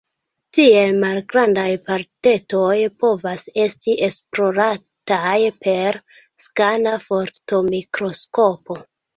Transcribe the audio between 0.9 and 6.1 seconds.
malgrandaj partetoj povas esti esplorataj per